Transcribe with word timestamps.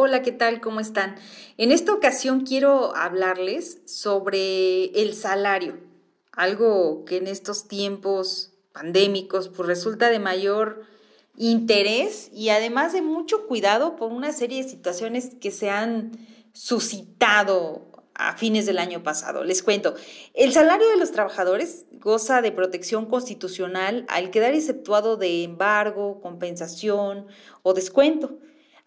Hola, 0.00 0.22
¿qué 0.22 0.30
tal? 0.30 0.60
¿Cómo 0.60 0.78
están? 0.78 1.16
En 1.56 1.72
esta 1.72 1.92
ocasión 1.92 2.42
quiero 2.46 2.94
hablarles 2.94 3.78
sobre 3.84 4.84
el 5.02 5.12
salario, 5.12 5.76
algo 6.30 7.04
que 7.04 7.16
en 7.16 7.26
estos 7.26 7.66
tiempos 7.66 8.52
pandémicos 8.70 9.48
pues 9.48 9.66
resulta 9.66 10.08
de 10.08 10.20
mayor 10.20 10.84
interés 11.36 12.30
y 12.32 12.50
además 12.50 12.92
de 12.92 13.02
mucho 13.02 13.48
cuidado 13.48 13.96
por 13.96 14.12
una 14.12 14.30
serie 14.30 14.62
de 14.62 14.70
situaciones 14.70 15.32
que 15.40 15.50
se 15.50 15.68
han 15.68 16.12
suscitado 16.52 17.90
a 18.14 18.36
fines 18.36 18.66
del 18.66 18.78
año 18.78 19.02
pasado. 19.02 19.42
Les 19.42 19.64
cuento, 19.64 19.96
el 20.32 20.52
salario 20.52 20.88
de 20.90 20.96
los 20.96 21.10
trabajadores 21.10 21.86
goza 21.90 22.40
de 22.40 22.52
protección 22.52 23.06
constitucional 23.06 24.06
al 24.06 24.30
quedar 24.30 24.54
exceptuado 24.54 25.16
de 25.16 25.42
embargo, 25.42 26.20
compensación 26.20 27.26
o 27.64 27.74
descuento. 27.74 28.38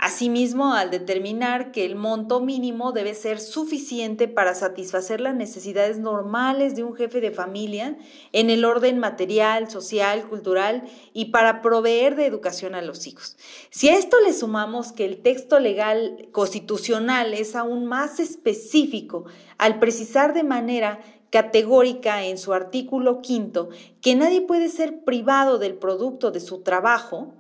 Asimismo, 0.04 0.74
al 0.74 0.90
determinar 0.90 1.72
que 1.72 1.86
el 1.86 1.96
monto 1.96 2.40
mínimo 2.40 2.92
debe 2.92 3.14
ser 3.14 3.40
suficiente 3.40 4.28
para 4.28 4.56
satisfacer 4.56 5.22
las 5.22 5.36
necesidades 5.36 6.00
normales 6.00 6.76
de 6.76 6.84
un 6.84 6.96
jefe 6.96 7.22
de 7.22 7.30
familia 7.30 8.00
en 8.32 8.50
el 8.50 8.66
orden 8.66 8.98
material, 8.98 9.70
social, 9.70 10.28
cultural 10.28 10.86
y 11.14 11.26
para 11.26 11.62
proveer 11.62 12.16
de 12.16 12.26
educación 12.26 12.74
a 12.74 12.82
los 12.82 13.06
hijos. 13.06 13.38
Si 13.70 13.90
a 13.90 13.96
esto 13.96 14.18
le 14.26 14.34
sumamos 14.34 14.92
que 14.92 15.06
el 15.06 15.22
texto 15.22 15.60
legal 15.60 16.30
constitucional 16.32 17.36
es 17.36 17.56
aún 17.56 17.86
más 17.86 18.20
específico 18.20 19.26
al 19.60 19.78
precisar 19.78 20.34
de 20.34 20.42
manera 20.42 21.00
categórica 21.30 22.24
en 22.24 22.40
su 22.40 22.54
artículo 22.54 23.22
quinto 23.22 23.70
que 24.02 24.16
nadie 24.16 24.42
puede 24.42 24.70
ser 24.70 25.04
privado 25.04 25.60
del 25.60 25.76
producto 25.76 26.32
de 26.32 26.40
su 26.40 26.64
trabajo, 26.64 27.36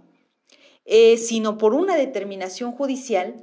eh, 0.85 1.17
sino 1.17 1.57
por 1.57 1.73
una 1.73 1.95
determinación 1.95 2.71
judicial, 2.71 3.35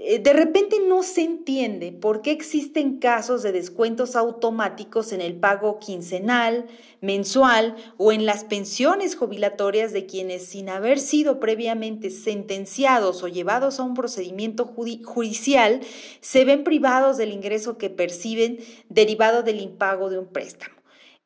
eh, 0.00 0.20
de 0.20 0.32
repente 0.32 0.76
no 0.86 1.02
se 1.02 1.22
entiende 1.22 1.90
por 1.90 2.22
qué 2.22 2.30
existen 2.30 2.98
casos 2.98 3.42
de 3.42 3.50
descuentos 3.50 4.14
automáticos 4.14 5.12
en 5.12 5.20
el 5.20 5.34
pago 5.34 5.80
quincenal, 5.80 6.66
mensual 7.00 7.74
o 7.96 8.12
en 8.12 8.24
las 8.24 8.44
pensiones 8.44 9.16
jubilatorias 9.16 9.92
de 9.92 10.06
quienes 10.06 10.46
sin 10.46 10.68
haber 10.68 11.00
sido 11.00 11.40
previamente 11.40 12.10
sentenciados 12.10 13.24
o 13.24 13.28
llevados 13.28 13.80
a 13.80 13.82
un 13.82 13.94
procedimiento 13.94 14.66
judicial 14.66 15.80
se 16.20 16.44
ven 16.44 16.62
privados 16.62 17.16
del 17.16 17.32
ingreso 17.32 17.76
que 17.76 17.90
perciben 17.90 18.58
derivado 18.88 19.42
del 19.42 19.60
impago 19.60 20.10
de 20.10 20.18
un 20.18 20.26
préstamo. 20.26 20.76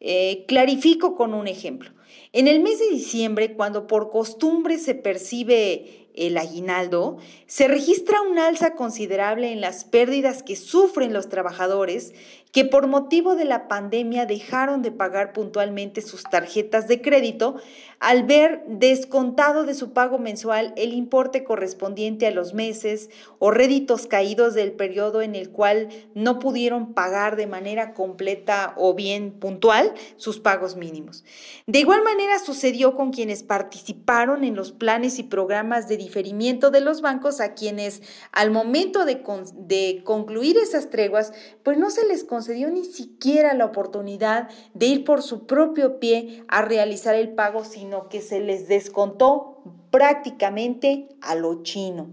Eh, 0.00 0.44
clarifico 0.48 1.14
con 1.14 1.34
un 1.34 1.46
ejemplo. 1.46 1.90
En 2.32 2.48
el 2.48 2.60
mes 2.60 2.78
de 2.78 2.88
diciembre, 2.88 3.54
cuando 3.54 3.86
por 3.86 4.10
costumbre 4.10 4.78
se 4.78 4.94
percibe 4.94 6.08
el 6.14 6.36
aguinaldo, 6.36 7.18
se 7.46 7.68
registra 7.68 8.20
un 8.22 8.38
alza 8.38 8.74
considerable 8.74 9.52
en 9.52 9.60
las 9.60 9.84
pérdidas 9.84 10.42
que 10.42 10.56
sufren 10.56 11.12
los 11.12 11.28
trabajadores 11.28 12.12
que 12.52 12.66
por 12.66 12.86
motivo 12.86 13.34
de 13.34 13.46
la 13.46 13.66
pandemia 13.66 14.26
dejaron 14.26 14.82
de 14.82 14.92
pagar 14.92 15.32
puntualmente 15.32 16.02
sus 16.02 16.22
tarjetas 16.22 16.86
de 16.86 17.00
crédito 17.00 17.56
al 17.98 18.24
ver 18.24 18.62
descontado 18.66 19.64
de 19.64 19.74
su 19.74 19.92
pago 19.92 20.18
mensual 20.18 20.74
el 20.76 20.92
importe 20.92 21.44
correspondiente 21.44 22.26
a 22.26 22.30
los 22.30 22.52
meses 22.52 23.08
o 23.38 23.50
réditos 23.50 24.06
caídos 24.06 24.54
del 24.54 24.72
periodo 24.72 25.22
en 25.22 25.34
el 25.34 25.50
cual 25.50 25.88
no 26.14 26.40
pudieron 26.40 26.92
pagar 26.92 27.36
de 27.36 27.46
manera 27.46 27.94
completa 27.94 28.74
o 28.76 28.92
bien 28.92 29.30
puntual 29.32 29.94
sus 30.16 30.38
pagos 30.38 30.76
mínimos. 30.76 31.24
De 31.66 31.78
igual 31.78 32.02
manera 32.02 32.38
sucedió 32.38 32.94
con 32.94 33.12
quienes 33.12 33.44
participaron 33.44 34.44
en 34.44 34.56
los 34.56 34.72
planes 34.72 35.18
y 35.18 35.22
programas 35.22 35.88
de 35.88 35.96
diferimiento 35.96 36.70
de 36.70 36.80
los 36.82 37.00
bancos 37.00 37.40
a 37.40 37.54
quienes 37.54 38.02
al 38.32 38.50
momento 38.50 39.06
de, 39.06 39.22
de 39.54 40.02
concluir 40.04 40.58
esas 40.58 40.90
treguas 40.90 41.32
pues 41.62 41.78
no 41.78 41.90
se 41.90 42.06
les 42.06 42.24
concedió 42.42 42.72
ni 42.72 42.84
siquiera 42.84 43.54
la 43.54 43.66
oportunidad 43.66 44.48
de 44.74 44.86
ir 44.86 45.04
por 45.04 45.22
su 45.22 45.46
propio 45.46 46.00
pie 46.00 46.42
a 46.48 46.62
realizar 46.62 47.14
el 47.14 47.34
pago, 47.34 47.64
sino 47.64 48.08
que 48.08 48.20
se 48.20 48.40
les 48.40 48.66
descontó 48.66 49.62
prácticamente 49.92 51.06
a 51.20 51.36
lo 51.36 51.62
chino. 51.62 52.10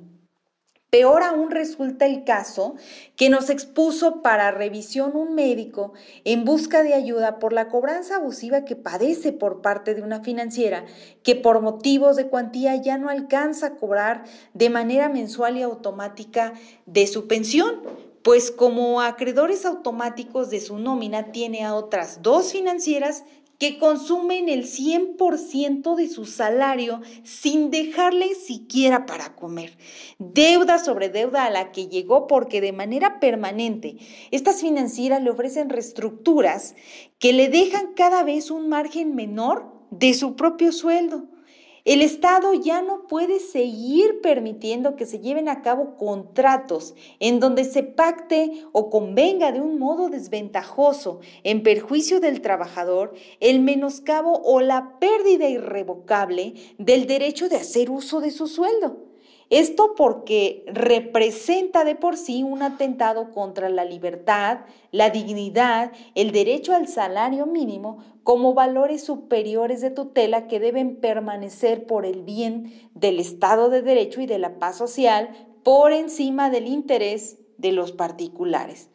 Peor 0.91 1.23
aún 1.23 1.49
resulta 1.49 2.05
el 2.05 2.25
caso 2.25 2.75
que 3.15 3.31
nos 3.31 3.49
expuso 3.49 4.21
para 4.21 4.51
revisión 4.51 5.15
un 5.15 5.33
médico 5.33 5.93
en 6.25 6.45
busca 6.45 6.83
de 6.83 6.93
ayuda 6.93 7.39
por 7.39 7.51
la 7.51 7.67
cobranza 7.67 8.17
abusiva 8.17 8.65
que 8.65 8.75
padece 8.75 9.31
por 9.31 9.63
parte 9.63 9.95
de 9.95 10.03
una 10.03 10.21
financiera 10.21 10.85
que 11.23 11.35
por 11.35 11.61
motivos 11.61 12.17
de 12.17 12.27
cuantía 12.27 12.75
ya 12.75 12.99
no 12.99 13.09
alcanza 13.09 13.65
a 13.65 13.75
cobrar 13.77 14.25
de 14.53 14.69
manera 14.69 15.09
mensual 15.09 15.57
y 15.57 15.63
automática 15.63 16.53
de 16.85 17.07
su 17.07 17.27
pensión, 17.27 18.08
pues 18.23 18.51
como 18.51 19.01
acreedores 19.01 19.65
automáticos 19.65 20.49
de 20.49 20.59
su 20.59 20.77
nómina 20.77 21.31
tiene 21.31 21.63
a 21.63 21.75
otras 21.75 22.21
dos 22.21 22.51
financieras 22.51 23.23
que 23.59 23.77
consumen 23.77 24.47
el 24.47 24.63
100% 24.63 25.95
de 25.95 26.07
su 26.07 26.25
salario 26.25 27.01
sin 27.23 27.71
dejarle 27.71 28.33
siquiera 28.33 29.05
para 29.05 29.35
comer. 29.35 29.77
Deuda 30.17 30.79
sobre 30.79 31.09
deuda 31.09 31.43
a 31.43 31.49
la 31.49 31.73
que 31.73 31.87
llegó 31.87 32.25
porque 32.25 32.61
de 32.61 32.71
manera 32.71 33.19
permanente 33.19 33.97
estas 34.31 34.61
financieras 34.61 35.21
le 35.21 35.29
ofrecen 35.29 35.69
reestructuras 35.69 36.75
que 37.19 37.33
le 37.33 37.49
dejan 37.49 37.93
cada 37.95 38.23
vez 38.23 38.49
un 38.49 38.69
margen 38.69 39.13
menor 39.13 39.73
de 39.91 40.13
su 40.13 40.37
propio 40.37 40.71
sueldo. 40.71 41.27
El 41.85 42.01
Estado 42.01 42.53
ya 42.53 42.81
no 42.81 43.07
puede 43.07 43.39
seguir 43.39 44.21
permitiendo 44.21 44.95
que 44.95 45.05
se 45.05 45.19
lleven 45.19 45.47
a 45.47 45.61
cabo 45.61 45.95
contratos 45.97 46.93
en 47.19 47.39
donde 47.39 47.63
se 47.63 47.83
pacte 47.83 48.65
o 48.71 48.89
convenga 48.89 49.51
de 49.51 49.61
un 49.61 49.79
modo 49.79 50.09
desventajoso 50.09 51.19
en 51.43 51.63
perjuicio 51.63 52.19
del 52.19 52.41
trabajador 52.41 53.13
el 53.39 53.61
menoscabo 53.61 54.41
o 54.43 54.59
la 54.61 54.99
pérdida 54.99 55.47
irrevocable 55.47 56.53
del 56.77 57.07
derecho 57.07 57.49
de 57.49 57.55
hacer 57.55 57.89
uso 57.89 58.19
de 58.19 58.31
su 58.31 58.47
sueldo. 58.47 59.09
Esto 59.49 59.95
porque 59.95 60.63
representa 60.67 61.83
de 61.83 61.95
por 61.95 62.17
sí 62.17 62.43
un 62.43 62.61
atentado 62.61 63.31
contra 63.31 63.69
la 63.69 63.83
libertad, 63.83 64.59
la 64.91 65.09
dignidad, 65.09 65.91
el 66.13 66.31
derecho 66.31 66.75
al 66.75 66.87
salario 66.87 67.47
mínimo 67.47 67.97
como 68.23 68.53
valores 68.53 69.03
superiores 69.03 69.81
de 69.81 69.89
tutela 69.89 70.47
que 70.47 70.59
deben 70.59 70.97
permanecer 70.97 71.87
por 71.87 72.05
el 72.05 72.21
bien 72.21 72.89
del 72.93 73.19
Estado 73.19 73.71
de 73.71 73.81
Derecho 73.81 74.21
y 74.21 74.27
de 74.27 74.37
la 74.37 74.59
paz 74.59 74.77
social 74.77 75.29
por 75.63 75.93
encima 75.93 76.51
del 76.51 76.67
interés 76.67 77.39
de 77.57 77.71
los 77.71 77.91
particulares. 77.91 78.89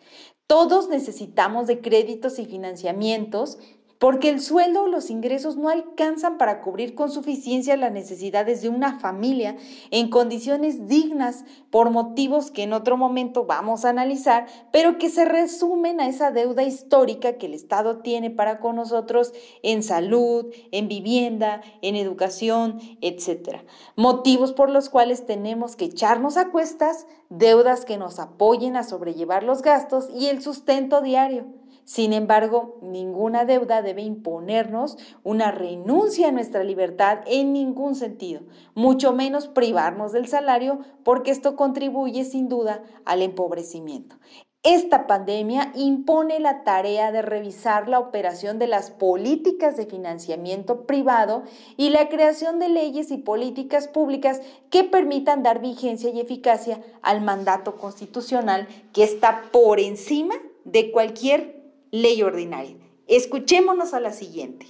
Todos 0.47 0.88
necesitamos 0.88 1.66
de 1.66 1.81
créditos 1.81 2.38
y 2.38 2.44
financiamientos 2.44 3.59
porque 4.04 4.28
el 4.28 4.42
sueldo 4.42 4.82
o 4.82 4.87
los 4.87 5.09
ingresos 5.09 5.56
no 5.56 5.70
alcanzan 5.70 6.37
para 6.37 6.60
cubrir 6.60 6.94
con 6.94 7.10
suficiencia 7.10 7.75
las 7.78 7.91
necesidades 7.91 8.60
de 8.60 8.69
una 8.69 8.98
familia 9.00 9.56
en 9.91 10.10
condiciones 10.10 10.88
dignas 10.88 11.47
por 11.70 11.88
motivos 11.88 12.50
que 12.50 12.65
en 12.65 12.75
otro 12.75 12.98
momento 12.98 13.47
vamos 13.47 13.87
a 13.87 13.88
analizar, 13.88 14.44
pero 14.70 14.98
que 14.98 15.09
se 15.09 15.25
resumen 15.25 16.03
a 16.03 16.06
esa 16.06 16.32
deuda 16.32 16.65
histórica 16.65 17.38
que 17.38 17.47
el 17.47 17.54
Estado 17.54 18.03
tiene 18.03 18.28
para 18.28 18.60
con 18.60 18.76
nosotros 18.76 19.32
en 19.62 19.82
salud, 19.82 20.53
en 20.71 20.86
vivienda, 20.86 21.62
en 21.81 21.97
educación, 21.97 22.81
etc. 23.00 23.62
Motivos 23.97 24.53
por 24.53 24.69
los 24.69 24.91
cuales 24.91 25.25
tenemos 25.25 25.76
que 25.76 25.86
echarnos 25.86 26.36
a 26.36 26.50
cuestas 26.50 27.06
deudas 27.31 27.86
que 27.86 27.97
nos 27.97 28.19
apoyen 28.19 28.76
a 28.76 28.82
sobrellevar 28.82 29.44
los 29.44 29.62
gastos 29.62 30.10
y 30.15 30.26
el 30.26 30.42
sustento 30.42 31.00
diario. 31.00 31.63
Sin 31.84 32.12
embargo, 32.12 32.78
ninguna 32.81 33.45
deuda 33.45 33.83
debe 33.83 34.03
imponernos 34.03 34.97
una 35.22 35.50
renuncia 35.50 36.28
a 36.28 36.33
nuestra 36.33 36.65
libertad 36.65 37.21
en 37.27 37.53
ningún 37.53 37.95
sentido, 37.95 38.43
mucho 38.75 39.12
menos 39.12 39.49
privarnos 39.49 40.12
del 40.12 40.27
salario, 40.27 40.78
porque 41.03 41.31
esto 41.31 41.56
contribuye 41.56 42.25
sin 42.25 42.49
duda 42.49 42.83
al 43.04 43.21
empobrecimiento. 43.21 44.16
Esta 44.63 45.07
pandemia 45.07 45.72
impone 45.75 46.41
la 46.41 46.65
tarea 46.65 47.13
de 47.13 47.21
revisar 47.21 47.87
la 47.87 47.98
operación 47.98 48.59
de 48.59 48.66
las 48.66 48.91
políticas 48.91 49.77
de 49.77 49.84
financiamiento 49.84 50.87
privado 50.87 51.42
y 51.77 51.91
la 51.91 52.09
creación 52.09 52.59
de 52.60 52.71
leyes 52.71 53.10
y 53.10 53.19
políticas 53.19 53.89
públicas 53.89 54.41
que 54.71 54.83
permitan 54.83 55.42
dar 55.42 55.60
vigencia 55.60 56.09
y 56.09 56.19
eficacia 56.19 56.80
al 57.03 57.21
mandato 57.21 57.77
constitucional 57.77 58.66
que 58.95 59.04
está 59.04 59.42
por 59.53 59.80
encima 59.80 60.34
de 60.65 60.91
cualquier 60.91 61.64
ley 61.94 62.24
ordinaria. 62.24 62.76
Escuchémonos 63.06 63.94
a 63.94 64.00
la 64.00 64.12
siguiente. 64.12 64.66